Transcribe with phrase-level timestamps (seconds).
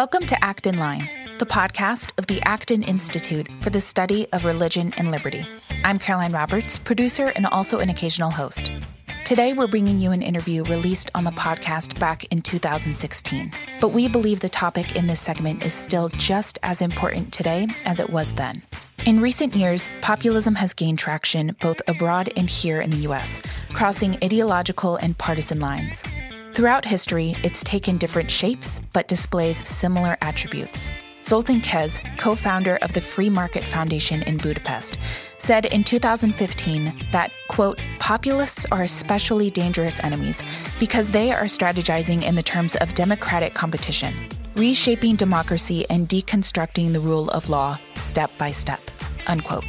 [0.00, 4.94] Welcome to Acton Line, the podcast of the Acton Institute for the Study of Religion
[4.96, 5.44] and Liberty.
[5.84, 8.70] I'm Caroline Roberts, producer and also an occasional host.
[9.26, 13.52] Today, we're bringing you an interview released on the podcast back in 2016.
[13.78, 18.00] But we believe the topic in this segment is still just as important today as
[18.00, 18.62] it was then.
[19.04, 23.38] In recent years, populism has gained traction both abroad and here in the US,
[23.74, 26.02] crossing ideological and partisan lines.
[26.60, 30.90] Throughout history, it's taken different shapes but displays similar attributes.
[31.22, 34.98] Zoltán Kész, co founder of the Free Market Foundation in Budapest,
[35.38, 40.42] said in 2015 that, quote, populists are especially dangerous enemies
[40.78, 44.12] because they are strategizing in the terms of democratic competition,
[44.54, 48.82] reshaping democracy and deconstructing the rule of law step by step,
[49.28, 49.64] unquote.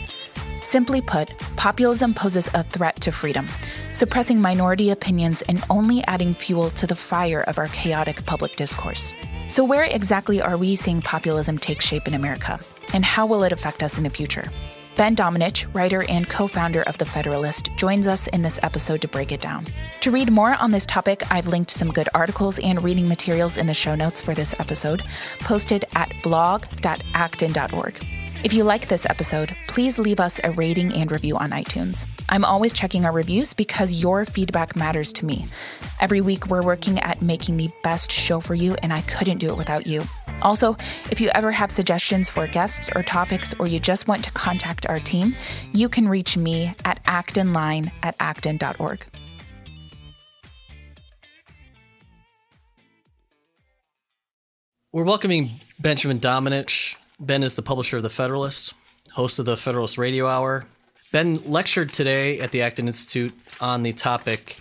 [0.62, 3.48] Simply put, populism poses a threat to freedom,
[3.94, 9.12] suppressing minority opinions and only adding fuel to the fire of our chaotic public discourse.
[9.48, 12.60] So, where exactly are we seeing populism take shape in America?
[12.94, 14.46] And how will it affect us in the future?
[14.96, 19.08] Ben Domenech, writer and co founder of The Federalist, joins us in this episode to
[19.08, 19.66] break it down.
[20.02, 23.66] To read more on this topic, I've linked some good articles and reading materials in
[23.66, 25.02] the show notes for this episode,
[25.40, 28.11] posted at blog.acton.org.
[28.44, 32.08] If you like this episode, please leave us a rating and review on iTunes.
[32.28, 35.46] I'm always checking our reviews because your feedback matters to me.
[36.00, 39.50] Every week, we're working at making the best show for you, and I couldn't do
[39.50, 40.02] it without you.
[40.42, 40.76] Also,
[41.12, 44.88] if you ever have suggestions for guests or topics, or you just want to contact
[44.88, 45.36] our team,
[45.72, 49.06] you can reach me at actonline at acton.org.
[54.92, 56.96] We're welcoming Benjamin Domenech.
[57.22, 58.74] Ben is the publisher of The Federalist,
[59.12, 60.66] host of the Federalist Radio Hour.
[61.12, 64.58] Ben lectured today at the Acton Institute on the topic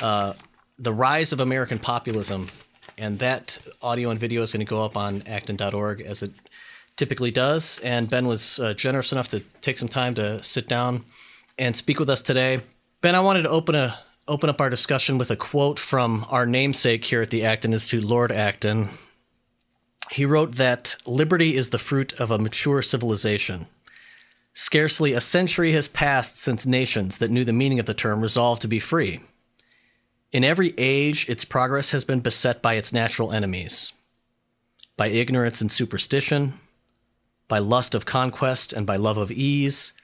[0.00, 0.32] uh,
[0.78, 2.48] The Rise of American Populism.
[2.96, 6.32] And that audio and video is going to go up on acton.org as it
[6.96, 7.78] typically does.
[7.80, 11.04] And Ben was uh, generous enough to take some time to sit down
[11.58, 12.60] and speak with us today.
[13.02, 16.46] Ben, I wanted to open a open up our discussion with a quote from our
[16.46, 18.88] namesake here at the Acton Institute, Lord Acton.
[20.10, 23.66] He wrote that liberty is the fruit of a mature civilization.
[24.52, 28.60] Scarcely a century has passed since nations that knew the meaning of the term resolved
[28.62, 29.20] to be free.
[30.32, 33.92] In every age, its progress has been beset by its natural enemies
[35.00, 36.52] by ignorance and superstition,
[37.48, 39.94] by lust of conquest and by love of ease,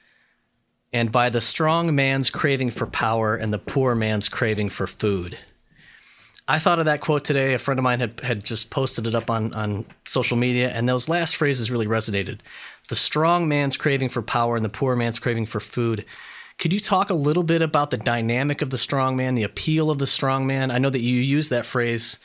[0.91, 5.37] and by the strong man's craving for power and the poor man's craving for food.
[6.49, 7.53] I thought of that quote today.
[7.53, 10.87] A friend of mine had, had just posted it up on, on social media, and
[10.87, 12.39] those last phrases really resonated.
[12.87, 16.05] The strong man's craving for power and the poor man's craving for food.
[16.57, 19.91] Could you talk a little bit about the dynamic of the strong man, the appeal
[19.91, 20.71] of the strong man?
[20.71, 22.17] I know that you used that phrase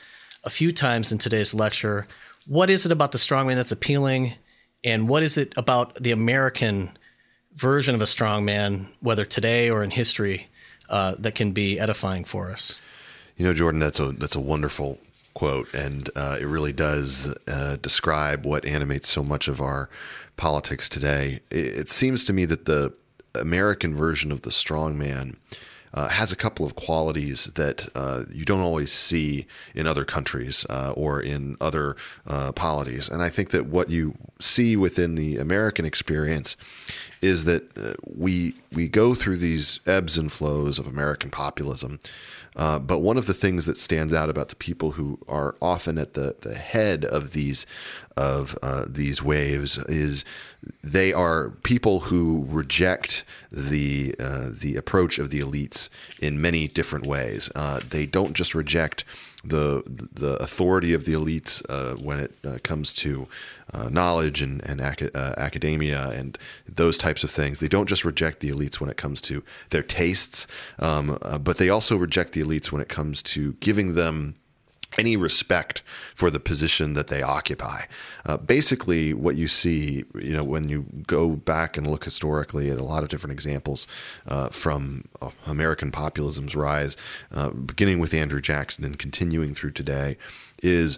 [0.45, 2.07] a few times in today's lecture.
[2.47, 4.35] What is it about the strong man that's appealing?
[4.85, 6.97] And what is it about the American
[7.55, 10.47] version of a strong man, whether today or in history,
[10.89, 12.81] uh, that can be edifying for us?
[13.37, 14.99] You know, Jordan, that's a that's a wonderful
[15.33, 19.89] quote, and uh, it really does uh, describe what animates so much of our
[20.37, 21.39] politics today.
[21.49, 22.93] It, it, seems to me that the
[23.33, 25.35] American version of the strongman
[25.93, 29.45] uh, has a couple of qualities that uh, you don't always see
[29.75, 31.95] in other countries uh, or in other
[32.27, 33.09] uh, polities.
[33.09, 36.57] And I think that what you see within the American experience
[37.21, 41.99] is that we we go through these ebbs and flows of American populism.
[42.55, 45.97] Uh, but one of the things that stands out about the people who are often
[45.97, 47.65] at the, the head of these
[48.15, 50.23] of uh, these waves is
[50.83, 55.89] they are people who reject the uh, the approach of the elites
[56.21, 57.51] in many different ways.
[57.55, 59.03] Uh, they don't just reject
[59.43, 59.83] the
[60.13, 63.27] the authority of the elites uh, when it uh, comes to
[63.73, 66.37] uh, knowledge and, and ac- uh, academia and
[66.67, 67.59] those types of things.
[67.59, 70.47] They don't just reject the elites when it comes to their tastes,
[70.79, 74.35] um, uh, but they also reject the elites when it comes to giving them
[74.97, 75.81] any respect
[76.13, 77.81] for the position that they occupy.
[78.25, 82.79] Uh, basically, what you see, you know, when you go back and look historically at
[82.79, 83.87] a lot of different examples
[84.27, 86.95] uh, from uh, American populism's rise,
[87.33, 90.17] uh, beginning with Andrew Jackson and continuing through today,
[90.63, 90.97] is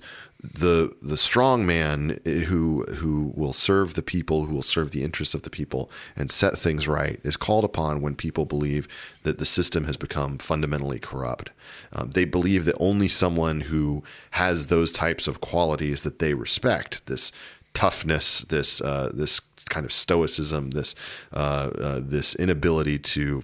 [0.54, 5.34] the the strong man who who will serve the people, who will serve the interests
[5.34, 8.88] of the people and set things right, is called upon when people believe
[9.24, 11.50] that the system has become fundamentally corrupt.
[11.92, 17.06] Um, they believe that only someone who has those types of qualities that they respect,
[17.08, 17.32] this
[17.74, 19.40] toughness, this uh, this
[19.70, 20.96] kind of stoicism, this
[21.34, 23.44] uh, uh, this inability to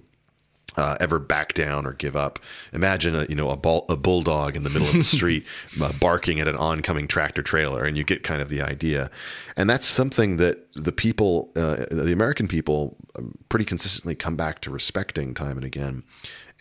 [0.77, 2.39] uh, ever back down or give up.
[2.73, 5.45] Imagine a you know a, bull, a bulldog in the middle of the street
[5.81, 9.09] uh, barking at an oncoming tractor trailer, and you get kind of the idea.
[9.57, 14.62] And that's something that the people, uh, the American people, um, pretty consistently come back
[14.62, 16.03] to respecting time and again.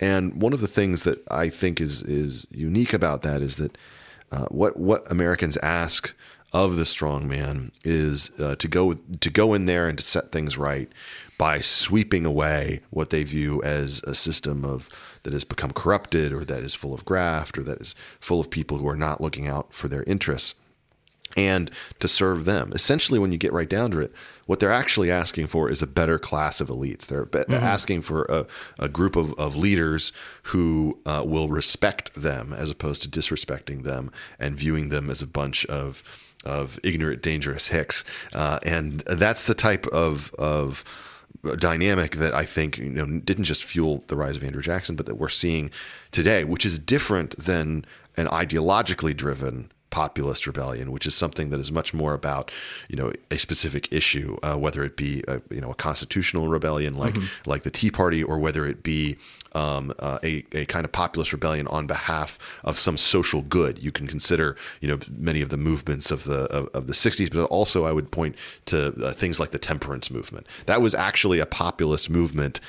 [0.00, 3.76] And one of the things that I think is is unique about that is that
[4.32, 6.14] uh, what what Americans ask
[6.52, 10.32] of the strong man is uh, to go to go in there and to set
[10.32, 10.88] things right
[11.38, 16.44] by sweeping away what they view as a system of that has become corrupted or
[16.44, 19.46] that is full of graft or that is full of people who are not looking
[19.46, 20.54] out for their interests
[21.36, 21.70] and
[22.00, 22.72] to serve them.
[22.74, 24.12] Essentially, when you get right down to it,
[24.46, 27.06] what they're actually asking for is a better class of elites.
[27.06, 27.52] They're, mm-hmm.
[27.52, 28.46] asking for a,
[28.78, 30.12] a group of, of, leaders
[30.44, 35.26] who uh, will respect them as opposed to disrespecting them and viewing them as a
[35.26, 36.02] bunch of
[36.44, 38.04] of ignorant, dangerous hicks.
[38.34, 40.84] Uh, and that's the type of of
[41.58, 45.06] dynamic that I think you know didn't just fuel the rise of Andrew Jackson, but
[45.06, 45.70] that we're seeing
[46.10, 47.84] today, which is different than
[48.16, 52.50] an ideologically driven populist rebellion, which is something that is much more about
[52.88, 56.94] you know a specific issue, uh, whether it be a, you know a constitutional rebellion
[56.94, 57.50] like mm-hmm.
[57.50, 59.16] like the Tea Party, or whether it be
[59.52, 63.82] um, uh, a, a kind of populist rebellion on behalf of some social good.
[63.82, 67.32] You can consider, you know, many of the movements of the of, of the '60s,
[67.32, 68.36] but also I would point
[68.66, 70.46] to uh, things like the temperance movement.
[70.66, 72.60] That was actually a populist movement,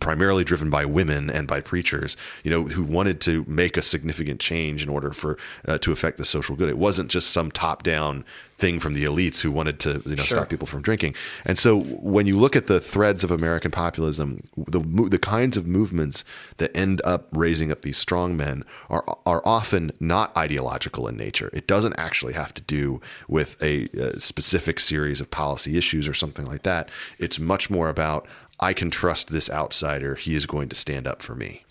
[0.00, 4.40] primarily driven by women and by preachers, you know, who wanted to make a significant
[4.40, 6.68] change in order for uh, to affect the social good.
[6.68, 8.24] It wasn't just some top down
[8.56, 10.38] thing from the elites who wanted to you know sure.
[10.38, 11.14] stop people from drinking.
[11.44, 15.66] And so when you look at the threads of American populism, the the kinds of
[15.66, 16.24] movements
[16.58, 21.50] that end up raising up these strong men are are often not ideological in nature.
[21.52, 26.14] It doesn't actually have to do with a, a specific series of policy issues or
[26.14, 26.90] something like that.
[27.18, 28.26] It's much more about
[28.60, 30.14] I can trust this outsider.
[30.14, 31.64] He is going to stand up for me.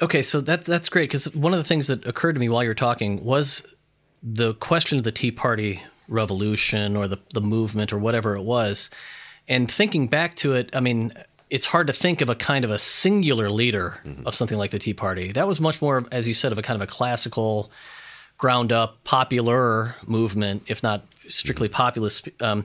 [0.00, 2.62] Okay, so that's that's great because one of the things that occurred to me while
[2.62, 3.74] you're talking was
[4.22, 8.90] the question of the Tea Party revolution or the, the movement or whatever it was.
[9.48, 11.12] And thinking back to it, I mean,
[11.50, 14.26] it's hard to think of a kind of a singular leader mm-hmm.
[14.26, 15.32] of something like the Tea Party.
[15.32, 17.70] That was much more, as you said, of a kind of a classical,
[18.36, 21.76] ground up, popular movement, if not strictly mm-hmm.
[21.76, 22.28] populist.
[22.40, 22.64] Um,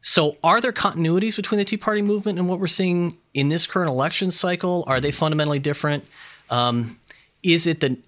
[0.00, 3.66] so, are there continuities between the Tea Party movement and what we're seeing in this
[3.66, 4.84] current election cycle?
[4.86, 6.04] Are they fundamentally different?
[6.50, 6.98] Um,
[7.42, 7.98] is it the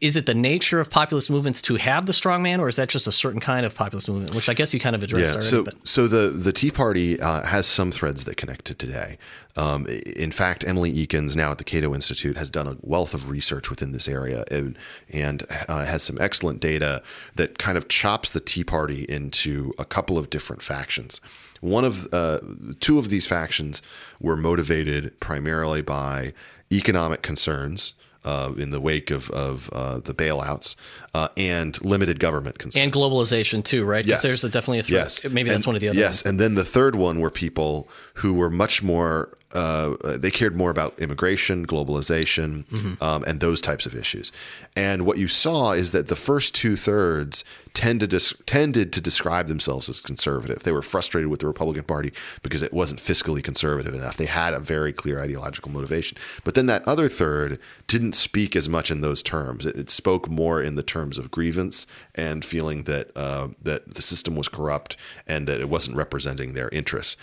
[0.00, 3.06] is it the nature of populist movements to have the strongman, or is that just
[3.06, 4.34] a certain kind of populist movement?
[4.34, 5.34] Which I guess you kind of addressed.
[5.34, 5.40] Yeah.
[5.40, 5.88] So, but.
[5.88, 9.16] so the the Tea Party uh, has some threads that connect to today.
[9.56, 13.30] Um, in fact, Emily Ekins, now at the Cato Institute, has done a wealth of
[13.30, 14.76] research within this area and,
[15.10, 17.02] and uh, has some excellent data
[17.36, 21.22] that kind of chops the Tea Party into a couple of different factions.
[21.62, 22.40] One of uh,
[22.80, 23.80] two of these factions
[24.20, 26.34] were motivated primarily by
[26.70, 27.94] economic concerns
[28.26, 30.76] uh, in the wake of, of uh, the bailouts
[31.14, 32.82] uh, and limited government concerns.
[32.82, 34.04] And globalization, too, right?
[34.04, 34.22] Yes.
[34.22, 35.22] There's a, definitely a threat.
[35.22, 35.24] Yes.
[35.24, 36.24] Maybe that's and, one of the other Yes.
[36.24, 36.30] Ones.
[36.30, 40.70] And then the third one were people who were much more uh, they cared more
[40.70, 43.02] about immigration, globalization, mm-hmm.
[43.02, 44.30] um, and those types of issues.
[44.76, 47.42] And what you saw is that the first two thirds
[47.72, 50.60] tended to, tended to describe themselves as conservative.
[50.60, 52.12] They were frustrated with the Republican Party
[52.42, 54.16] because it wasn't fiscally conservative enough.
[54.16, 56.18] They had a very clear ideological motivation.
[56.44, 59.66] But then that other third didn't speak as much in those terms.
[59.66, 64.02] It, it spoke more in the terms of grievance and feeling that uh, that the
[64.02, 64.96] system was corrupt
[65.26, 67.16] and that it wasn't representing their interests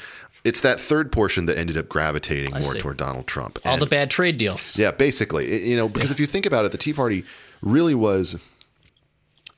[0.44, 2.80] it's that third portion that ended up gravitating I more see.
[2.80, 3.60] toward Donald Trump.
[3.66, 4.78] All and, the bad trade deals.
[4.78, 6.16] Yeah, basically, you know, because yeah.
[6.16, 7.24] if you think about it, the Tea Party
[7.62, 8.44] really was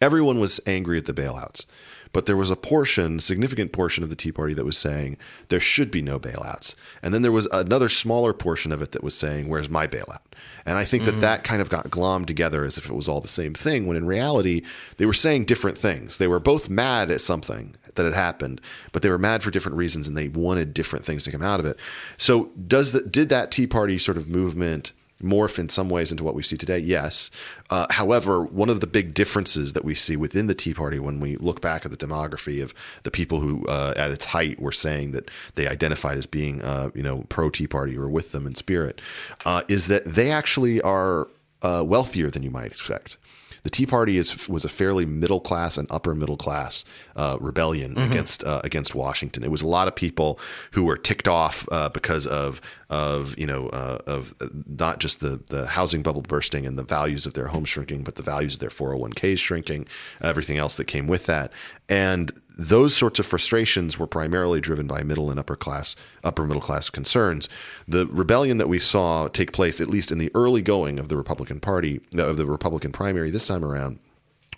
[0.01, 1.65] everyone was angry at the bailouts.
[2.11, 5.17] But there was a portion, significant portion of the Tea Party that was saying
[5.49, 6.73] there should be no bailouts.
[7.03, 10.21] And then there was another smaller portion of it that was saying, where's my bailout?
[10.65, 11.07] And I think mm.
[11.07, 13.85] that that kind of got glommed together as if it was all the same thing,
[13.85, 14.61] when in reality,
[14.95, 16.17] they were saying different things.
[16.17, 18.61] They were both mad at something that had happened,
[18.91, 21.59] but they were mad for different reasons and they wanted different things to come out
[21.59, 21.77] of it.
[22.17, 24.91] So does the, did that Tea Party sort of movement
[25.23, 26.77] morph in some ways into what we see today?
[26.77, 27.31] Yes.
[27.69, 31.19] Uh, however, one of the big differences that we see within the Tea Party when
[31.19, 32.73] we look back at the demography of
[33.03, 36.89] the people who, uh, at its height, were saying that they identified as being, uh,
[36.93, 39.01] you know, pro Tea Party or with them in spirit,
[39.45, 41.27] uh, is that they actually are
[41.61, 43.17] uh, wealthier than you might expect
[43.65, 47.95] the Tea Party is was a fairly middle class and upper middle class uh, rebellion
[47.95, 48.11] mm-hmm.
[48.11, 49.43] against uh, against Washington.
[49.43, 50.39] It was a lot of people
[50.73, 54.35] who were ticked off uh, because of of you know uh, of
[54.67, 58.13] not just the the housing bubble bursting and the values of their home shrinking, but
[58.13, 59.87] the values of their 401ks shrinking,
[60.21, 61.51] everything else that came with that.
[61.89, 66.61] And those sorts of frustrations were primarily driven by middle and upper class, upper middle
[66.61, 67.49] class concerns.
[67.87, 71.17] The rebellion that we saw take place, at least in the early going of the
[71.17, 73.99] Republican Party, of the Republican primary this time around,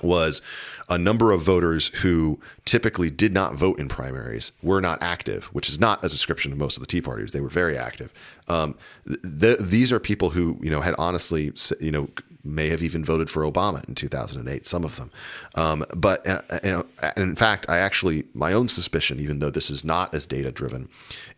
[0.04, 0.42] was
[0.90, 5.68] a number of voters who typically did not vote in primaries were not active, which
[5.68, 7.32] is not a description of most of the Tea Partiers.
[7.32, 8.14] They were very active.
[8.48, 8.76] Um,
[9.06, 12.10] th- these are people who you know had honestly you know
[12.48, 14.66] may have even voted for Obama in 2008.
[14.66, 15.12] Some of them,
[15.56, 16.84] um, but uh, uh
[17.16, 20.90] in fact, I actually my own suspicion, even though this is not as data driven,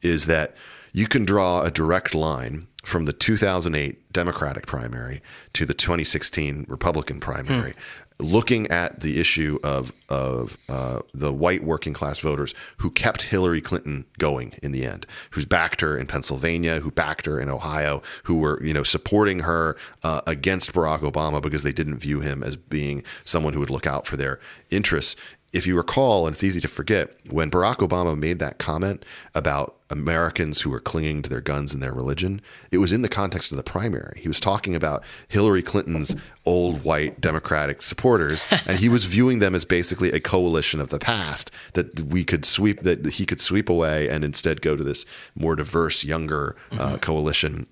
[0.01, 0.55] is that
[0.93, 5.21] you can draw a direct line from the 2008 Democratic primary
[5.53, 7.71] to the 2016 Republican primary.
[7.71, 7.79] Hmm
[8.19, 13.61] looking at the issue of of uh, the white working class voters who kept Hillary
[13.61, 18.01] Clinton going in the end, who's backed her in Pennsylvania, who backed her in Ohio,
[18.23, 22.43] who were you know supporting her uh, against Barack Obama because they didn't view him
[22.43, 25.15] as being someone who would look out for their interests
[25.51, 29.03] if you recall, and it's easy to forget, when Barack Obama made that comment
[29.33, 32.41] about Americans who were clinging to their guns and their religion,
[32.71, 34.19] it was in the context of the primary.
[34.21, 36.15] He was talking about Hillary Clinton's
[36.45, 40.99] old white Democratic supporters, and he was viewing them as basically a coalition of the
[40.99, 45.05] past that we could sweep, that he could sweep away and instead go to this
[45.35, 46.95] more diverse, younger uh, mm-hmm.
[46.97, 47.67] coalition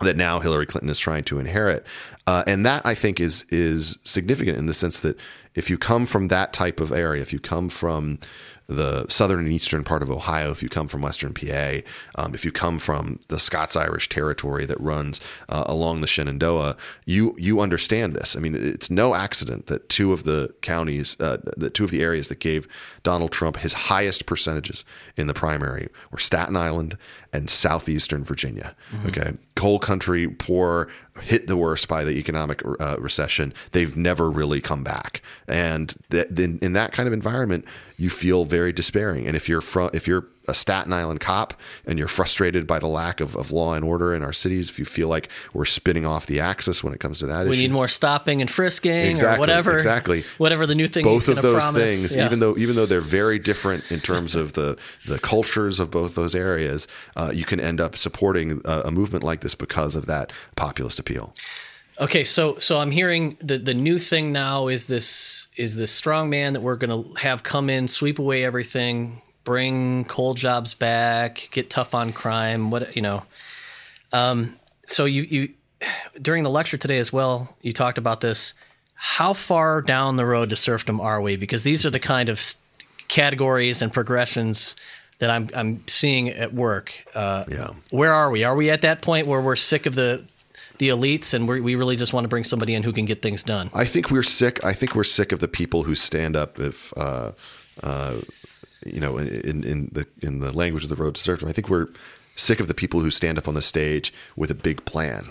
[0.00, 1.86] that now Hillary Clinton is trying to inherit.
[2.26, 5.18] Uh, and that I think is is significant in the sense that
[5.54, 8.18] if you come from that type of area, if you come from
[8.70, 11.78] the southern and eastern part of Ohio, if you come from western PA,
[12.14, 16.76] um, if you come from the Scots Irish territory that runs uh, along the Shenandoah,
[17.04, 18.36] you you understand this.
[18.36, 22.02] I mean, it's no accident that two of the counties, uh, that two of the
[22.02, 22.68] areas that gave
[23.02, 24.84] Donald Trump his highest percentages
[25.16, 26.96] in the primary were Staten Island
[27.32, 28.76] and southeastern Virginia.
[28.92, 29.08] Mm-hmm.
[29.08, 30.88] Okay, coal country, poor,
[31.20, 33.52] hit the worst by the economic uh, recession.
[33.72, 37.66] They've never really come back, and th- in, in that kind of environment,
[37.98, 39.26] you feel very despairing.
[39.26, 41.54] And if you're from, if you're a Staten Island cop
[41.86, 44.78] and you're frustrated by the lack of, of law and order in our cities, if
[44.78, 47.62] you feel like we're spinning off the axis when it comes to that we issue,
[47.62, 49.74] need more stopping and frisking exactly, or whatever.
[49.74, 50.24] Exactly.
[50.38, 51.04] Whatever the new thing.
[51.04, 51.90] Both of those promise.
[51.90, 52.24] things, yeah.
[52.24, 56.14] even though even though they're very different in terms of the the cultures of both
[56.14, 60.06] those areas, uh, you can end up supporting a, a movement like this because of
[60.06, 61.34] that populist appeal.
[62.00, 66.30] Okay, so so I'm hearing the the new thing now is this is this strong
[66.30, 71.48] man that we're going to have come in, sweep away everything, bring coal jobs back,
[71.52, 72.70] get tough on crime.
[72.70, 73.22] What you know?
[74.12, 75.48] Um, so you you
[76.20, 78.54] during the lecture today as well, you talked about this.
[78.94, 81.36] How far down the road to serfdom are we?
[81.36, 82.54] Because these are the kind of
[83.08, 84.76] categories and progressions
[85.18, 86.92] that I'm I'm seeing at work.
[87.14, 87.68] Uh, yeah.
[87.90, 88.44] Where are we?
[88.44, 90.24] Are we at that point where we're sick of the
[90.78, 93.42] the elites, and we really just want to bring somebody in who can get things
[93.42, 93.68] done.
[93.74, 94.64] I think we're sick.
[94.64, 96.92] I think we're sick of the people who stand up if.
[96.96, 97.32] Uh,
[97.82, 98.16] uh,
[98.86, 101.68] you know, in, in the in the language of the road to serfdom, I think
[101.68, 101.88] we're
[102.36, 105.24] sick of the people who stand up on the stage with a big plan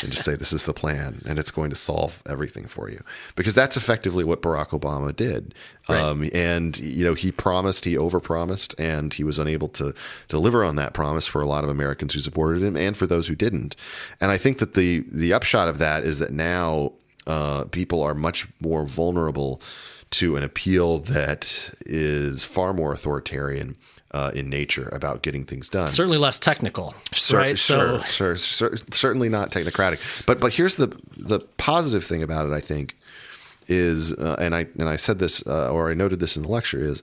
[0.00, 3.02] and just say this is the plan and it's going to solve everything for you.
[3.34, 5.54] Because that's effectively what Barack Obama did.
[5.88, 6.00] Right.
[6.00, 9.94] um, and you know he promised he overpromised and he was unable to
[10.28, 13.26] deliver on that promise for a lot of Americans who supported him and for those
[13.26, 13.74] who didn't.
[14.20, 16.92] And I think that the the upshot of that is that now
[17.26, 19.60] uh, people are much more vulnerable
[20.10, 23.76] to an appeal that is far more authoritarian
[24.12, 25.88] uh, in nature about getting things done.
[25.88, 27.58] Certainly less technical, sure, right?
[27.58, 28.02] Sure, so.
[28.02, 30.26] sure, sure, certainly not technocratic.
[30.26, 32.52] But but here's the the positive thing about it.
[32.52, 32.96] I think
[33.68, 36.48] is, uh, and I and I said this uh, or I noted this in the
[36.48, 37.02] lecture is,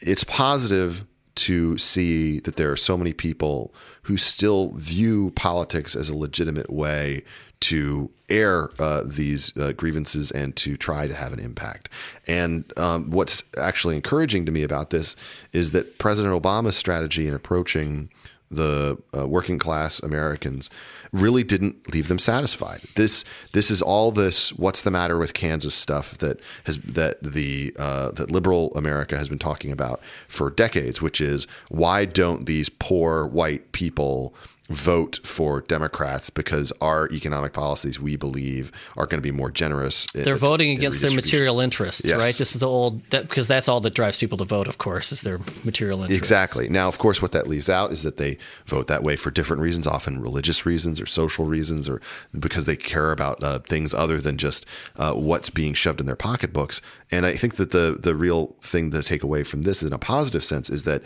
[0.00, 1.04] it's positive
[1.34, 6.70] to see that there are so many people who still view politics as a legitimate
[6.70, 7.22] way
[7.60, 11.88] to air uh, these uh, grievances and to try to have an impact.
[12.26, 15.14] And um, what's actually encouraging to me about this
[15.52, 18.10] is that President Obama's strategy in approaching
[18.52, 20.70] the uh, working class Americans
[21.12, 22.80] really didn't leave them satisfied.
[22.96, 27.74] This this is all this what's the matter with Kansas stuff that has that the
[27.78, 32.68] uh, that liberal America has been talking about for decades, which is why don't these
[32.68, 34.34] poor white people
[34.68, 40.06] vote for Democrats because our economic policies, we believe, are going to be more generous.
[40.14, 42.18] They're voting against their material interests, yes.
[42.18, 42.34] right?
[42.34, 44.68] Just the old that because that's all that drives people to vote.
[44.68, 46.18] Of course, is their material interests.
[46.18, 46.68] Exactly.
[46.68, 49.62] Now, of course, what that leaves out is that they vote that way for different
[49.62, 52.00] reasons, often religious reasons or social reasons, or
[52.38, 54.64] because they care about uh, things other than just
[54.96, 56.80] uh, what's being shoved in their pocketbooks.
[57.10, 59.98] And I think that the the real thing to take away from this, in a
[59.98, 61.02] positive sense, is that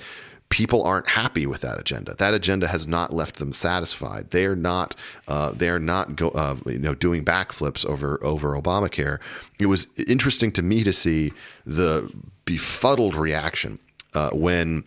[0.48, 2.14] people aren't happy with that agenda.
[2.14, 4.30] That agenda has not left them satisfied.
[4.30, 4.94] They are not
[5.28, 9.20] uh, they are not go, uh, you know doing backflips over over Obamacare.
[9.58, 11.32] It was interesting to me to see
[11.64, 12.10] the
[12.44, 13.78] befuddled reaction
[14.14, 14.84] uh, when.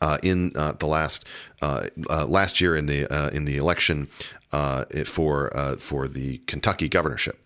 [0.00, 1.24] Uh, in uh, the last
[1.60, 1.88] uh,
[2.28, 4.06] last year in the in the election
[5.04, 7.36] for for the Kentucky governorship,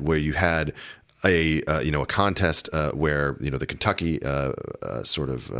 [0.00, 0.72] where you had
[1.24, 4.18] a you know a contest where you know the Kentucky
[5.04, 5.52] sort of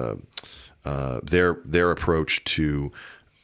[0.88, 2.90] uh, their their approach to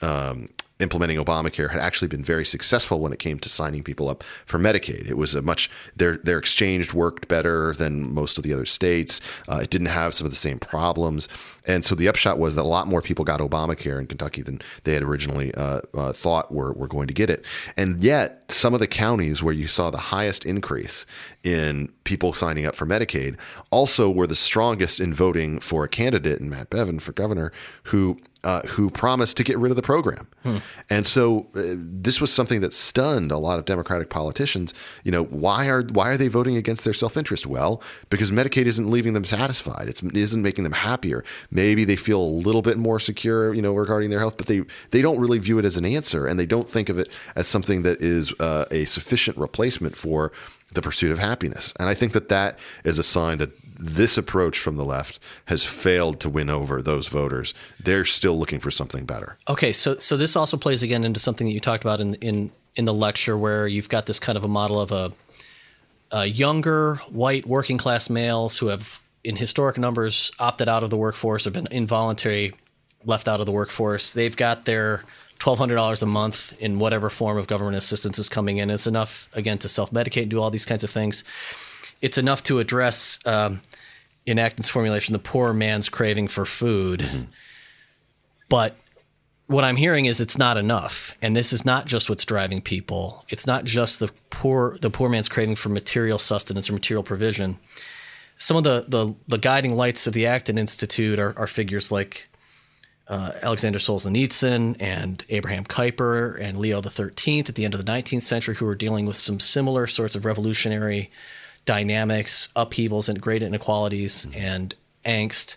[0.00, 0.48] um,
[0.80, 4.58] implementing Obamacare had actually been very successful when it came to signing people up for
[4.58, 5.08] Medicaid.
[5.08, 9.20] It was a much their their exchange worked better than most of the other states.
[9.46, 11.28] Uh, it didn't have some of the same problems,
[11.66, 14.60] and so the upshot was that a lot more people got Obamacare in Kentucky than
[14.84, 17.44] they had originally uh, uh, thought were were going to get it.
[17.76, 21.06] And yet, some of the counties where you saw the highest increase
[21.42, 23.36] in people signing up for Medicaid
[23.70, 27.52] also were the strongest in voting for a candidate in Matt Bevin for governor
[27.84, 30.28] who uh, who promised to get rid of the program.
[30.42, 30.58] Hmm.
[30.90, 34.74] And so uh, this was something that stunned a lot of Democratic politicians.
[35.02, 37.46] You know, why are why are they voting against their self interest?
[37.46, 39.88] Well, because Medicaid isn't leaving them satisfied.
[39.88, 41.24] It's, it isn't making them happier.
[41.54, 44.64] Maybe they feel a little bit more secure, you know, regarding their health, but they
[44.90, 47.46] they don't really view it as an answer, and they don't think of it as
[47.46, 50.32] something that is uh, a sufficient replacement for
[50.72, 51.72] the pursuit of happiness.
[51.78, 55.64] And I think that that is a sign that this approach from the left has
[55.64, 57.54] failed to win over those voters.
[57.80, 59.36] They're still looking for something better.
[59.48, 62.50] Okay, so so this also plays again into something that you talked about in in
[62.76, 65.12] in the lecture, where you've got this kind of a model of a,
[66.10, 70.96] a younger white working class males who have, in historic numbers, opted out of the
[70.96, 72.52] workforce or been involuntary
[73.04, 74.12] left out of the workforce.
[74.12, 75.04] They've got their
[75.40, 78.70] $1,200 a month in whatever form of government assistance is coming in.
[78.70, 81.24] It's enough, again, to self medicate and do all these kinds of things.
[82.00, 83.60] It's enough to address, um,
[84.26, 87.00] in Acton's formulation, the poor man's craving for food.
[87.00, 87.24] Mm-hmm.
[88.48, 88.76] But
[89.46, 93.24] what I'm hearing is it's not enough, and this is not just what's driving people.
[93.28, 97.58] It's not just the poor the poor man's craving for material sustenance or material provision.
[98.36, 102.28] Some of the the, the guiding lights of the Acton Institute are, are figures like
[103.08, 108.22] uh, Alexander Solzhenitsyn and Abraham Kuyper and Leo XIII at the end of the 19th
[108.22, 111.10] century, who were dealing with some similar sorts of revolutionary
[111.64, 114.40] dynamics, upheavals, and great inequalities mm-hmm.
[114.40, 114.74] and
[115.04, 115.56] angst.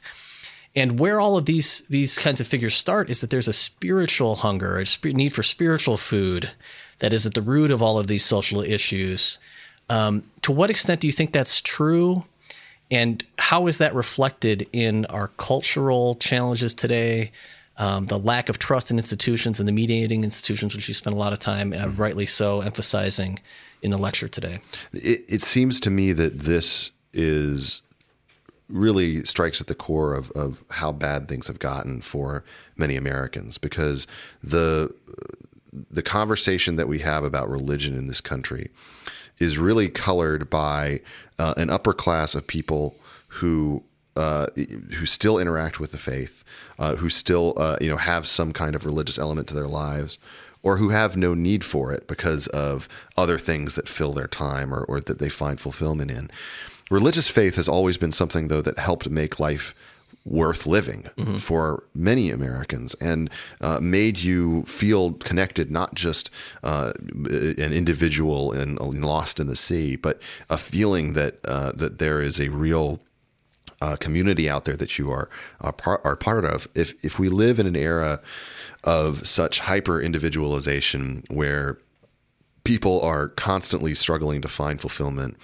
[0.75, 4.35] And where all of these these kinds of figures start is that there's a spiritual
[4.37, 6.51] hunger, a need for spiritual food
[6.99, 9.39] that is at the root of all of these social issues.
[9.89, 12.25] Um, to what extent do you think that's true?
[12.89, 17.31] And how is that reflected in our cultural challenges today?
[17.77, 21.19] Um, the lack of trust in institutions and the mediating institutions, which you spent a
[21.19, 23.39] lot of time, uh, rightly so, emphasizing
[23.83, 24.59] in the lecture today.
[24.93, 27.83] It, it, seems to me that this is
[28.67, 32.43] really strikes at the core of, of how bad things have gotten for
[32.75, 34.07] many Americans because
[34.43, 34.93] the
[35.91, 38.71] the conversation that we have about religion in this country
[39.39, 40.99] is really colored by
[41.39, 42.95] uh, an upper class of people
[43.27, 43.83] who
[44.15, 46.43] uh, who still interact with the faith,
[46.79, 50.17] uh, who still uh, you know have some kind of religious element to their lives,
[50.63, 54.73] or who have no need for it because of other things that fill their time
[54.73, 56.29] or, or that they find fulfillment in.
[56.89, 59.75] Religious faith has always been something though that helped make life
[60.27, 61.37] worth living mm-hmm.
[61.37, 63.29] for many Americans and
[63.61, 66.29] uh, made you feel connected, not just
[66.63, 72.21] uh, an individual and lost in the sea, but a feeling that uh, that there
[72.21, 72.99] is a real
[73.81, 75.29] uh, community out there that you are
[75.61, 76.67] are part, are part of.
[76.75, 78.19] If if we live in an era
[78.83, 81.77] of such hyper individualization where
[82.67, 85.37] people are constantly struggling to find fulfillment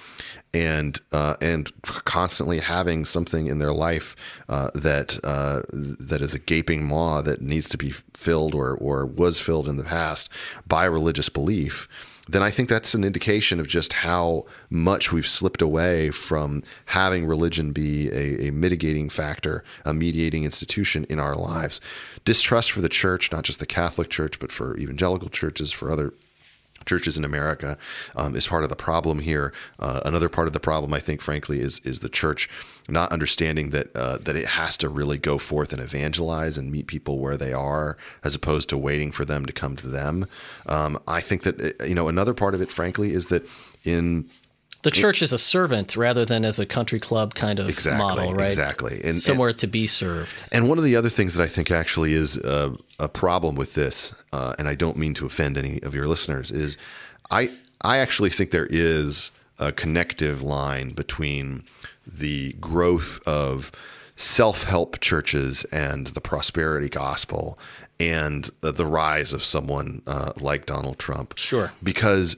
[0.54, 1.72] and uh, and
[2.04, 7.42] constantly having something in their life uh, that uh, that is a gaping maw that
[7.42, 10.30] needs to be filled or or was filled in the past
[10.68, 11.88] by religious belief
[12.28, 17.26] then I think that's an indication of just how much we've slipped away from having
[17.26, 21.82] religion be a, a, mitigating factor, a mediating institution in our lives.
[22.24, 26.14] Distrust for the church, not just the Catholic Church, but for evangelical churches, for other
[26.86, 27.78] churches in America
[28.16, 29.54] um, is part of the problem here.
[29.80, 32.50] Uh, another part of the problem, I think, frankly, is is the church
[32.88, 36.88] not understanding that uh, that it has to really go forth and evangelize and meet
[36.88, 40.26] people where they are, as opposed to waiting for them to come to them.
[40.66, 43.48] Um, I think that uh, you know another part of it, frankly, is that
[43.84, 44.30] in
[44.84, 48.34] the church is a servant rather than as a country club kind of exactly, model,
[48.34, 48.50] right?
[48.50, 49.02] Exactly.
[49.04, 50.46] And, Somewhere and, to be served.
[50.52, 53.74] And one of the other things that I think actually is a, a problem with
[53.74, 56.78] this, uh, and I don't mean to offend any of your listeners, is
[57.32, 61.64] I I actually think there is a connective line between
[62.06, 63.72] the growth of
[64.16, 67.58] self help churches and the prosperity gospel
[68.00, 71.38] and the rise of someone uh, like Donald Trump.
[71.38, 71.72] Sure.
[71.82, 72.36] Because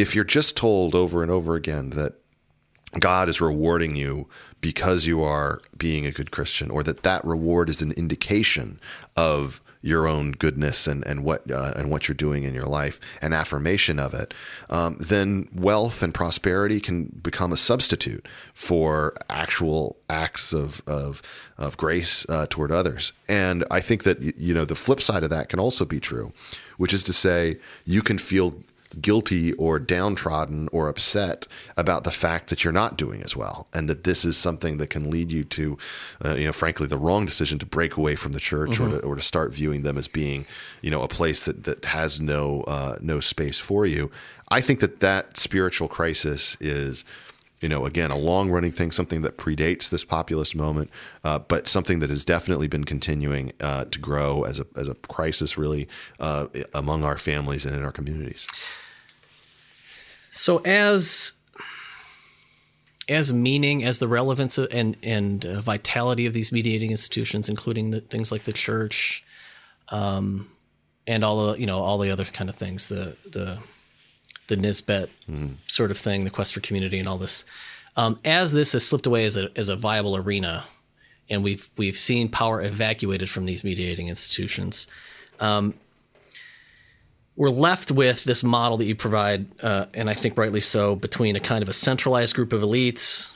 [0.00, 2.14] if you're just told over and over again that
[2.98, 4.28] God is rewarding you
[4.60, 8.80] because you are being a good Christian, or that that reward is an indication
[9.16, 13.00] of your own goodness and and what uh, and what you're doing in your life,
[13.22, 14.34] an affirmation of it,
[14.68, 21.22] um, then wealth and prosperity can become a substitute for actual acts of of,
[21.56, 23.12] of grace uh, toward others.
[23.28, 26.32] And I think that you know the flip side of that can also be true,
[26.76, 28.56] which is to say you can feel
[29.00, 33.88] guilty or downtrodden or upset about the fact that you're not doing as well, and
[33.88, 35.78] that this is something that can lead you to,
[36.24, 38.94] uh, you know, frankly, the wrong decision to break away from the church mm-hmm.
[38.94, 40.44] or, to, or to start viewing them as being,
[40.82, 44.10] you know, a place that that has no uh, no space for you.
[44.48, 47.04] I think that that spiritual crisis is
[47.60, 50.90] you know, again, a long running thing, something that predates this populist moment,
[51.22, 54.94] uh, but something that has definitely been continuing uh, to grow as a, as a
[54.94, 55.86] crisis, really,
[56.18, 58.46] uh, among our families and in our communities.
[60.30, 61.32] So as
[63.08, 68.00] as meaning, as the relevance and and uh, vitality of these mediating institutions, including the
[68.00, 69.24] things like the church,
[69.88, 70.48] um,
[71.06, 73.58] and all the you know all the other kind of things, the the
[74.46, 75.54] the Nisbet mm.
[75.70, 77.44] sort of thing, the quest for community, and all this.
[77.96, 80.64] Um, as this has slipped away as a as a viable arena,
[81.28, 84.86] and we've we've seen power evacuated from these mediating institutions.
[85.40, 85.74] Um,
[87.40, 91.36] we're left with this model that you provide, uh, and I think rightly so, between
[91.36, 93.32] a kind of a centralized group of elites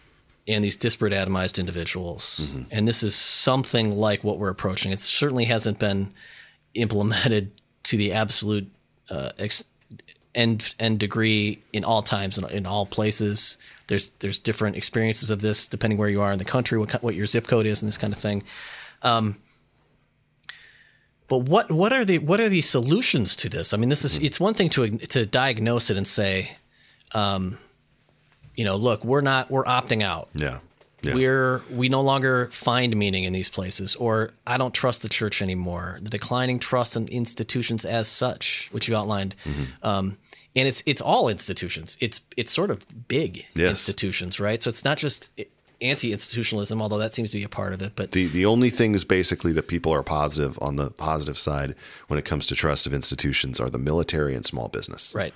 [0.46, 2.40] and these disparate atomized individuals.
[2.44, 2.62] Mm-hmm.
[2.70, 4.92] And this is something like what we're approaching.
[4.92, 6.12] It certainly hasn't been
[6.74, 7.52] implemented
[7.84, 8.70] to the absolute
[9.08, 9.64] uh, ex-
[10.34, 13.56] end end degree in all times and in all places.
[13.86, 17.14] There's there's different experiences of this depending where you are in the country, what what
[17.14, 18.42] your zip code is, and this kind of thing.
[19.00, 19.38] Um,
[21.35, 23.75] but what what are the what are the solutions to this?
[23.75, 24.27] I mean, this is mm-hmm.
[24.27, 26.53] it's one thing to to diagnose it and say,
[27.12, 27.59] um,
[28.55, 30.29] you know, look, we're not we're opting out.
[30.33, 30.61] Yeah.
[31.03, 31.14] yeah.
[31.14, 35.42] We're we no longer find meaning in these places, or I don't trust the church
[35.42, 35.99] anymore.
[36.03, 39.64] The declining trust in institutions as such, which you outlined, mm-hmm.
[39.85, 40.16] um,
[40.55, 41.99] and it's it's all institutions.
[42.01, 43.70] It's it's sort of big yes.
[43.70, 44.62] institutions, right?
[44.62, 45.31] So it's not just
[45.85, 47.92] anti-institutionalism, although that seems to be a part of it.
[47.94, 51.75] But the the only things basically that people are positive on the positive side
[52.09, 55.14] when it comes to trust of institutions are the military and small business.
[55.14, 55.35] Right.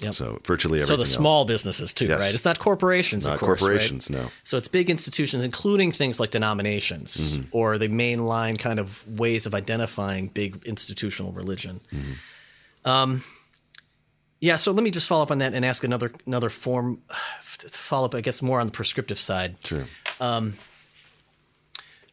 [0.00, 0.12] Yep.
[0.12, 0.96] So virtually everything.
[0.96, 2.20] So the small businesses too, yes.
[2.20, 2.34] right?
[2.34, 4.24] It's not corporations, not course, corporations, right?
[4.24, 4.28] no.
[4.44, 7.48] So it's big institutions, including things like denominations mm-hmm.
[7.50, 11.80] or the mainline kind of ways of identifying big institutional religion.
[11.94, 12.88] Mm-hmm.
[12.88, 13.24] Um,
[14.40, 14.56] yeah.
[14.56, 18.14] So let me just follow up on that and ask another another form follow up,
[18.14, 19.56] I guess, more on the prescriptive side.
[19.64, 19.84] Sure.
[20.20, 20.54] Um,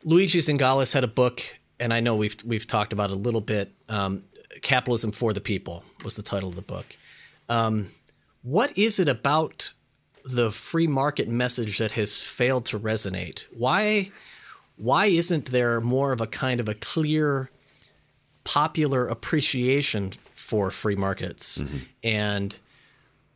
[0.03, 1.41] Luigi Zingales had a book,
[1.79, 3.71] and I know we've we've talked about it a little bit.
[3.89, 4.23] Um,
[4.61, 6.85] Capitalism for the People was the title of the book.
[7.49, 7.91] Um,
[8.43, 9.73] what is it about
[10.25, 13.45] the free market message that has failed to resonate?
[13.51, 14.11] Why
[14.77, 17.49] why isn't there more of a kind of a clear
[18.43, 20.11] popular appreciation
[20.43, 21.59] for free markets?
[21.59, 21.77] Mm-hmm.
[22.03, 22.59] And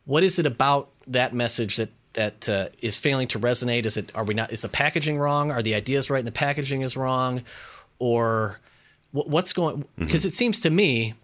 [0.04, 3.86] what is it about that message that that uh, is failing to resonate?
[3.86, 4.52] Is it are we not?
[4.52, 5.50] Is the packaging wrong?
[5.50, 7.42] Are the ideas right and the packaging is wrong,
[7.98, 8.60] or
[9.12, 9.86] what's going?
[9.96, 10.28] Because mm-hmm.
[10.28, 11.14] it seems to me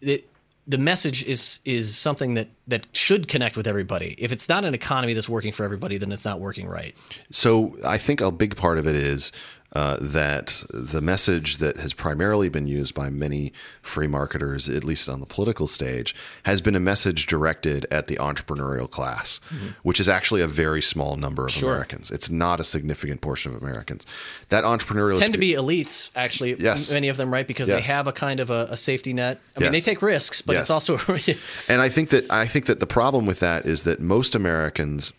[0.00, 0.24] that
[0.66, 4.14] the message is is something that that should connect with everybody.
[4.18, 6.94] If it's not an economy that's working for everybody, then it's not working right.
[7.30, 9.32] So I think a big part of it is
[9.74, 15.08] uh, that the message that has primarily been used by many free marketers, at least
[15.08, 19.68] on the political stage, has been a message directed at the entrepreneurial class, mm-hmm.
[19.82, 21.70] which is actually a very small number of sure.
[21.70, 22.10] Americans.
[22.10, 24.06] It's not a significant portion of Americans.
[24.50, 26.54] That entrepreneurial tend spe- to be elites, actually.
[26.54, 26.92] Yes.
[26.92, 27.46] many of them, right?
[27.46, 27.84] Because yes.
[27.86, 29.40] they have a kind of a, a safety net.
[29.56, 29.84] I mean, yes.
[29.84, 30.62] they take risks, but yes.
[30.62, 30.98] it's also.
[31.68, 35.12] and I think that I think that the problem with that is that most Americans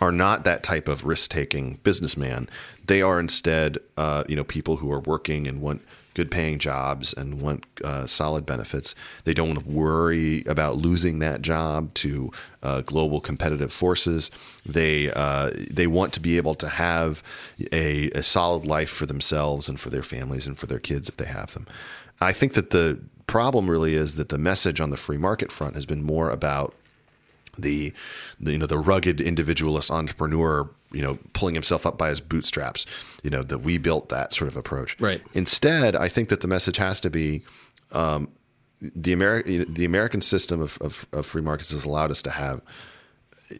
[0.00, 2.48] are not that type of risk-taking businessman.
[2.90, 5.80] They are instead, uh, you know, people who are working and want
[6.14, 8.96] good-paying jobs and want uh, solid benefits.
[9.22, 12.32] They don't want to worry about losing that job to
[12.64, 14.32] uh, global competitive forces.
[14.66, 17.22] They uh, they want to be able to have
[17.72, 21.16] a, a solid life for themselves and for their families and for their kids if
[21.16, 21.68] they have them.
[22.20, 22.98] I think that the
[23.28, 26.74] problem really is that the message on the free market front has been more about
[27.58, 27.92] the,
[28.38, 32.86] the, you know the rugged individualist entrepreneur you know pulling himself up by his bootstraps
[33.22, 36.48] you know that we built that sort of approach right instead i think that the
[36.48, 37.42] message has to be
[37.92, 38.28] um,
[38.80, 42.60] the american the american system of, of, of, free markets has allowed us to have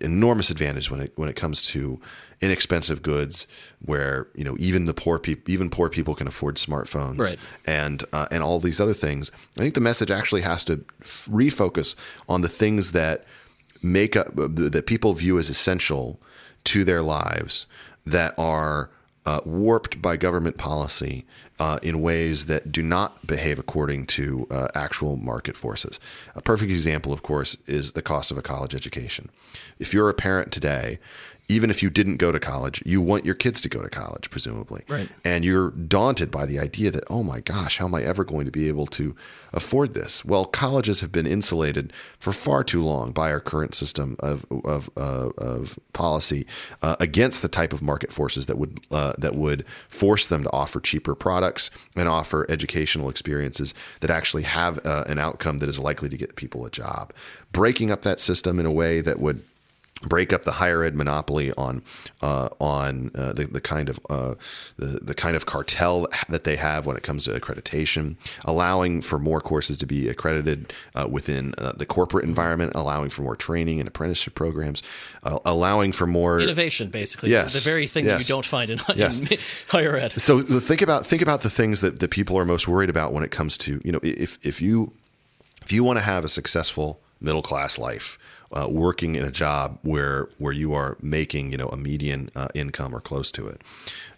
[0.01, 2.01] enormous advantage when it when it comes to
[2.41, 3.47] inexpensive goods,
[3.85, 7.37] where you know even the poor people, even poor people can afford smartphones, Right.
[7.67, 9.31] and uh, and all these other things.
[9.59, 11.97] I think the message actually has to f- refocus
[12.29, 13.25] on the things that
[13.83, 16.21] make up that people view as essential
[16.65, 17.67] to their lives
[18.05, 18.91] that are
[19.27, 21.25] uh, warped by government policy
[21.59, 26.01] uh, in ways that do not behave according to uh, actual market forces.
[26.35, 29.29] A perfect example, of course, is the cost of a college education.
[29.79, 30.99] If you're a parent today,
[31.51, 34.31] even if you didn't go to college, you want your kids to go to college,
[34.31, 34.85] presumably.
[34.89, 35.09] Right.
[35.25, 38.47] And you're daunted by the idea that, oh my gosh, how am I ever going
[38.47, 39.17] to be able to
[39.53, 40.25] afford this?
[40.25, 44.89] Well, colleges have been insulated for far too long by our current system of of,
[44.97, 46.47] uh, of policy
[46.83, 50.53] uh, against the type of market forces that would uh, that would force them to
[50.53, 55.81] offer cheaper products and offer educational experiences that actually have uh, an outcome that is
[55.81, 57.13] likely to get people a job.
[57.51, 59.43] Breaking up that system in a way that would
[60.03, 61.83] break up the higher ed monopoly on
[62.23, 64.35] uh, on uh, the, the kind of uh,
[64.77, 69.19] the, the kind of cartel that they have when it comes to accreditation, allowing for
[69.19, 73.79] more courses to be accredited uh, within uh, the corporate environment, allowing for more training
[73.79, 74.83] and apprenticeship programs,
[75.23, 77.31] uh, allowing for more Innovation, basically.
[77.31, 77.53] Yes.
[77.53, 79.21] The very thing that you don't find in, Yes.
[79.21, 80.13] in higher ed.
[80.13, 83.23] So think about think about the things that, that people are most worried about when
[83.25, 84.93] it comes to you know if if you
[85.63, 88.19] if you want to have a successful middle class life,
[88.53, 92.49] uh, working in a job where where you are making you know a median uh,
[92.55, 93.63] income or close to it,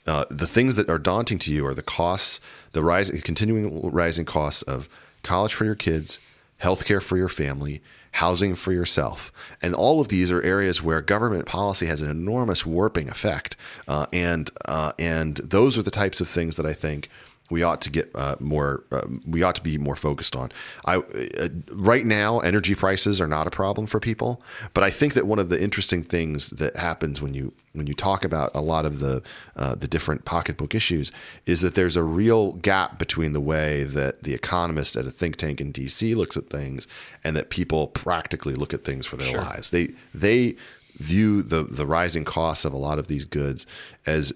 [0.07, 2.40] uh, the things that are daunting to you are the costs,
[2.73, 4.88] the rising continuing rising costs of
[5.23, 6.18] college for your kids,
[6.61, 7.81] healthcare for your family,
[8.12, 9.33] housing for yourself.
[9.62, 13.57] And all of these are areas where government policy has an enormous warping effect.
[13.88, 17.09] Uh, and uh, and those are the types of things that I think
[17.53, 18.83] we ought to get uh, more.
[18.91, 20.51] Uh, we ought to be more focused on.
[20.87, 25.12] I uh, right now, energy prices are not a problem for people, but I think
[25.12, 28.62] that one of the interesting things that happens when you when you talk about a
[28.62, 29.23] lot of the
[29.55, 31.12] uh, the different pocketbook issues
[31.45, 35.37] is that there's a real gap between the way that the economist at a think
[35.37, 36.88] tank in DC looks at things
[37.23, 39.71] and that people practically look at things for their lives.
[39.71, 40.57] They they
[40.97, 43.67] view the the rising costs of a lot of these goods
[44.07, 44.33] as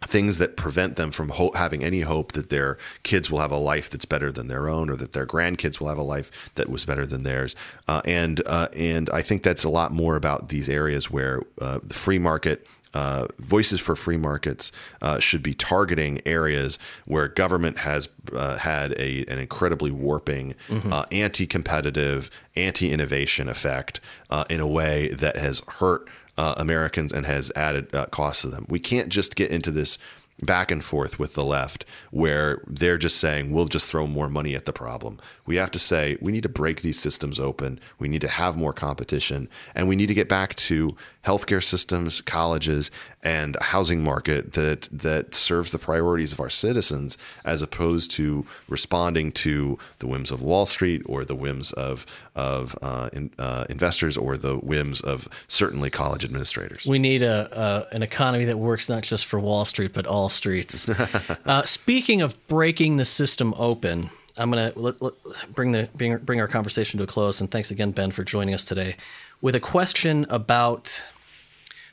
[0.00, 3.56] things that prevent them from ho- having any hope that their kids will have a
[3.56, 6.68] life that's better than their own, or that their grandkids will have a life that
[6.68, 7.56] was better than theirs.
[7.86, 11.78] Uh, and uh, and I think that's a lot more about these areas where uh,
[11.82, 12.66] the free market.
[12.94, 14.72] Uh, voices for free markets
[15.02, 20.54] uh, should be targeting areas where government has uh, had a, an incredibly warping,
[20.90, 27.52] uh, anti-competitive, anti-innovation effect uh, in a way that has hurt uh, Americans and has
[27.56, 28.64] added uh, costs to them.
[28.68, 29.98] We can't just get into this
[30.42, 34.54] back and forth with the left where they're just saying we'll just throw more money
[34.54, 35.18] at the problem.
[35.46, 37.80] We have to say we need to break these systems open.
[37.98, 42.20] We need to have more competition and we need to get back to healthcare systems,
[42.22, 42.90] colleges
[43.22, 48.46] and a housing market that that serves the priorities of our citizens as opposed to
[48.68, 53.64] responding to the whims of Wall Street or the whims of of uh, in, uh,
[53.68, 56.86] investors or the whims of certainly college administrators.
[56.86, 60.27] We need a, a an economy that works not just for Wall Street but all
[60.28, 60.88] streets.
[61.46, 65.14] uh, speaking of breaking the system open, I'm going to
[65.54, 67.40] bring the bring, bring our conversation to a close.
[67.40, 68.96] And thanks again, Ben, for joining us today
[69.40, 71.02] with a question about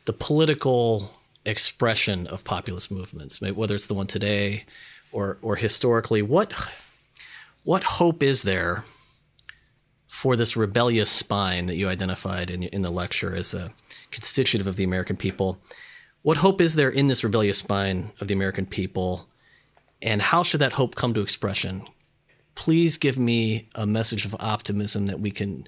[0.06, 1.12] the political
[1.46, 4.66] expression of populist movements, whether it's the one today
[5.12, 6.22] or or historically.
[6.22, 6.54] What
[7.64, 8.84] what hope is there
[10.08, 13.72] for this rebellious spine that you identified in in the lecture as a
[14.12, 15.60] constitutive of the American people?
[16.26, 19.28] What hope is there in this rebellious spine of the American people,
[20.02, 21.84] and how should that hope come to expression?
[22.56, 25.68] Please give me a message of optimism that we can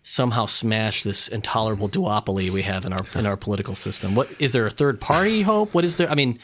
[0.00, 4.14] somehow smash this intolerable duopoly we have in our in our political system.
[4.14, 5.74] What is there a third party hope?
[5.74, 6.08] What is there?
[6.08, 6.38] I mean,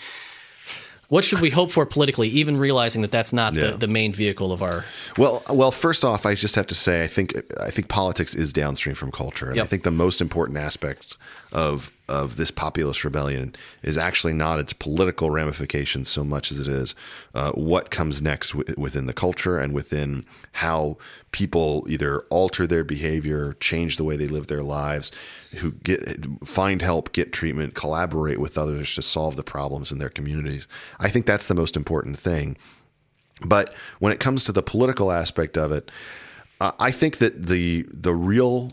[1.09, 3.71] what should we hope for politically, even realizing that that's not Yeah.
[3.71, 4.85] the, the main vehicle of our
[5.17, 8.53] Well, well, first off, I just have to say, I think I think politics is
[8.53, 11.17] downstream from culture, and I think the most important aspect
[11.51, 16.67] of of this populist rebellion is actually not its political ramifications so much as it
[16.67, 16.95] is
[17.35, 20.99] uh, what comes next w- within the culture and within how
[21.33, 25.13] people either alter their behavior, change the way they live their lives,
[25.57, 30.11] who get find help, get treatment, collaborate with others to solve the problems in their
[30.11, 30.69] communities.
[31.01, 32.59] I think that's the most important thing.
[33.45, 35.91] But when it comes to the political aspect of it,
[36.61, 38.71] uh, I think that the the real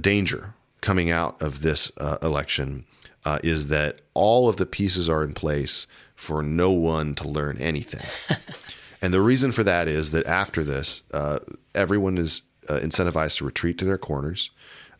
[0.00, 0.53] danger
[0.84, 2.84] coming out of this uh, election
[3.24, 7.56] uh, is that all of the pieces are in place for no one to learn
[7.56, 8.06] anything.
[9.00, 11.38] and the reason for that is that after this, uh,
[11.74, 14.50] everyone is uh, incentivized to retreat to their corners.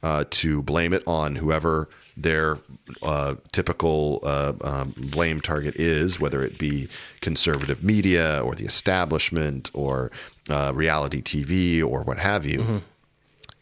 [0.04, 2.58] uh, to blame it on whoever their
[3.02, 6.88] uh, typical uh, um, blame target is, whether it be
[7.22, 10.10] conservative media or the establishment or
[10.50, 12.76] uh, reality TV or what have you, mm-hmm.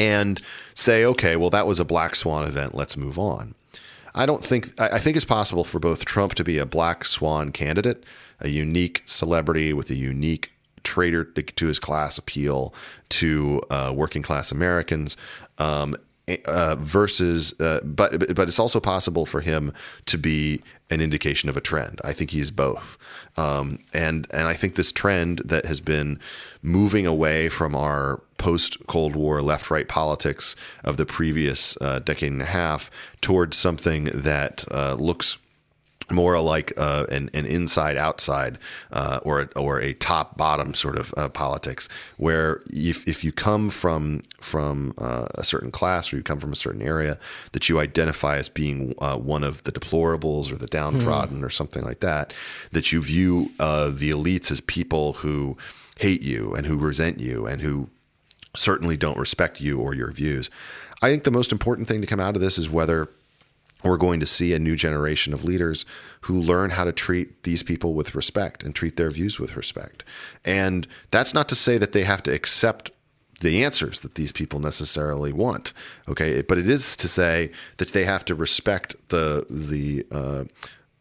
[0.03, 0.43] And
[0.75, 2.75] say, okay, well, that was a black swan event.
[2.75, 3.55] Let's move on.
[4.15, 7.51] I don't think I think it's possible for both Trump to be a black swan
[7.51, 8.05] candidate,
[8.41, 12.75] a unique celebrity with a unique traitor to his class appeal
[13.09, 15.17] to uh, working class Americans,
[15.59, 15.97] um,
[16.47, 19.73] uh, versus, uh, but but it's also possible for him
[20.07, 22.01] to be an indication of a trend.
[22.05, 22.99] I think he is both,
[23.39, 26.19] um, and and I think this trend that has been
[26.63, 32.33] moving away from our post Cold War left right politics of the previous uh, decade
[32.33, 35.39] and a half towards something that uh, looks
[36.11, 38.59] more like uh, an, an inside outside
[38.91, 43.71] uh, or or a top bottom sort of uh, politics, where if, if you come
[43.71, 47.21] from from uh, a certain class or you come from a certain area,
[47.53, 51.45] that you identify as being uh, one of the deplorables or the downtrodden hmm.
[51.45, 52.35] or something like that,
[52.73, 55.57] that you view uh, the elites as people who
[55.99, 57.89] hate you and who resent you and who
[58.55, 60.51] certainly don't respect you or your views.
[61.01, 63.09] I think the most important thing to come out of this is whether
[63.85, 65.85] we're going to see a new generation of leaders
[66.23, 70.05] who learn how to treat these people with respect and treat their views with respect.
[70.45, 72.93] And that's not to say that they have to accept
[73.41, 75.73] the answers that these people necessarily want.
[76.09, 80.45] Okay, but it is to say that they have to respect the the uh,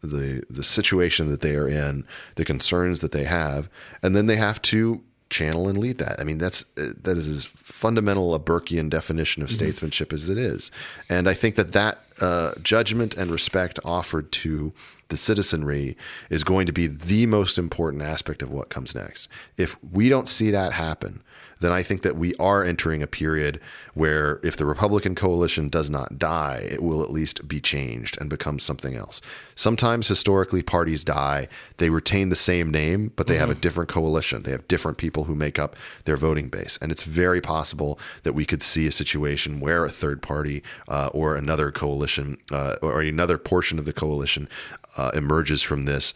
[0.02, 3.70] the the situation that they are in, the concerns that they have,
[4.02, 6.20] and then they have to channel and lead that.
[6.20, 9.56] I mean, that's that is as fundamental a Burkean definition of mm-hmm.
[9.56, 10.70] statesmanship as it is,
[11.08, 14.72] and I think that that uh, judgment and respect offered to
[15.12, 15.94] the citizenry
[16.30, 19.28] is going to be the most important aspect of what comes next.
[19.58, 21.22] If we don't see that happen,
[21.62, 23.60] then I think that we are entering a period
[23.94, 28.28] where if the Republican coalition does not die, it will at least be changed and
[28.28, 29.20] become something else.
[29.54, 31.48] Sometimes historically parties die,
[31.78, 33.40] they retain the same name, but they mm-hmm.
[33.40, 33.60] have a mm-hmm.
[33.60, 34.42] different coalition.
[34.42, 36.78] They have different people who make up their voting base.
[36.82, 41.10] And it's very possible that we could see a situation where a third party uh,
[41.14, 44.48] or another coalition uh, or another portion of the coalition
[44.96, 46.14] uh, emerges from this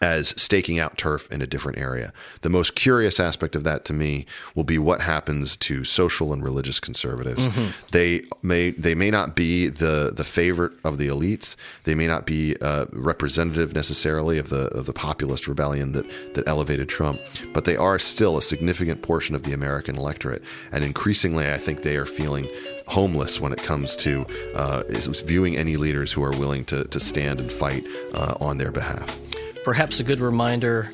[0.00, 2.12] as staking out turf in a different area.
[2.40, 6.42] The most curious aspect of that to me will be what happens to social and
[6.42, 7.46] religious conservatives.
[7.46, 7.86] Mm-hmm.
[7.92, 11.54] They may they may not be the the favorite of the elites.
[11.84, 16.48] They may not be uh, representative necessarily of the of the populist rebellion that that
[16.48, 17.20] elevated Trump,
[17.52, 20.42] but they are still a significant portion of the American electorate.
[20.72, 22.48] And increasingly, I think they are feeling
[22.90, 24.82] homeless when it comes to uh,
[25.24, 29.20] viewing any leaders who are willing to to stand and fight uh, on their behalf
[29.64, 30.92] perhaps a good reminder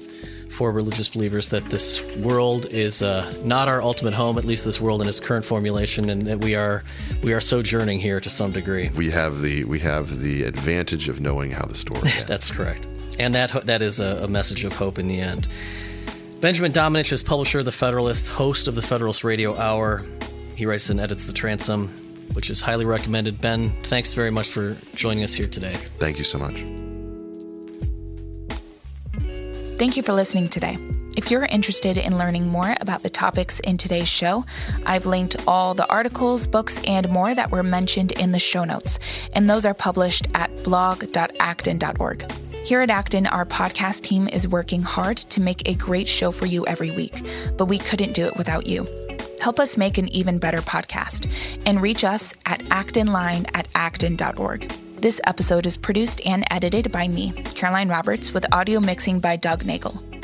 [0.50, 4.80] for religious believers that this world is uh, not our ultimate home, at least this
[4.80, 6.82] world in its current formulation, and that we are
[7.22, 8.90] we are sojourning here to some degree.
[8.96, 12.24] We have the we have the advantage of knowing how the story ends.
[12.26, 12.86] That's correct,
[13.18, 15.46] and that that is a, a message of hope in the end.
[16.40, 20.04] Benjamin Domenech is publisher of the Federalist, host of the Federalist Radio Hour.
[20.56, 21.88] He writes and edits the Transom,
[22.32, 23.40] which is highly recommended.
[23.40, 25.74] Ben, thanks very much for joining us here today.
[25.74, 26.64] Thank you so much.
[29.78, 30.78] Thank you for listening today.
[31.18, 34.46] If you're interested in learning more about the topics in today's show,
[34.86, 38.98] I've linked all the articles, books, and more that were mentioned in the show notes,
[39.34, 42.32] and those are published at blog.acton.org.
[42.64, 46.46] Here at Acton, our podcast team is working hard to make a great show for
[46.46, 47.22] you every week,
[47.56, 48.86] but we couldn't do it without you.
[49.40, 51.30] Help us make an even better podcast
[51.66, 54.68] and reach us at actonline at acton.org.
[54.98, 59.64] This episode is produced and edited by me, Caroline Roberts, with audio mixing by Doug
[59.64, 60.15] Nagel.